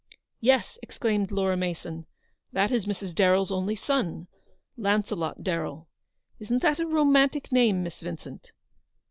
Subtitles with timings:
[0.51, 2.07] "Yes," exclaimed Laura Mason,
[2.51, 3.13] "that is Mrs.
[3.13, 4.25] Darren's only son,
[4.75, 5.89] Launcelot Darrell.
[6.39, 8.51] Isn't that a romantic name, Miss Vincent